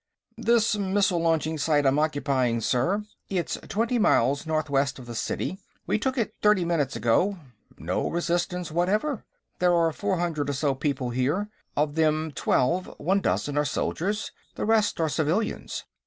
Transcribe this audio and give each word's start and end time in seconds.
"This 0.39 0.75
missile 0.75 1.19
launching 1.21 1.59
site 1.59 1.85
I'm 1.85 1.99
occupying, 1.99 2.59
sir; 2.61 3.03
it's 3.29 3.59
twenty 3.67 3.99
miles 3.99 4.47
north 4.47 4.67
west 4.67 4.97
of 4.97 5.05
the 5.05 5.13
city. 5.13 5.59
We 5.85 5.99
took 5.99 6.17
it 6.17 6.33
thirty 6.41 6.65
minutes 6.65 6.95
ago; 6.95 7.37
no 7.77 8.09
resistance 8.09 8.71
whatever. 8.71 9.25
There 9.59 9.75
are 9.75 9.91
four 9.93 10.17
hundred 10.17 10.49
or 10.49 10.53
so 10.53 10.73
people 10.73 11.11
here. 11.11 11.49
Of 11.77 11.93
them, 11.93 12.31
twelve, 12.31 12.91
one 12.97 13.19
dozen, 13.21 13.59
are 13.59 13.63
soldiers. 13.63 14.31
The 14.55 14.65
rest 14.65 14.99
are 14.99 15.07
civilians. 15.07 15.85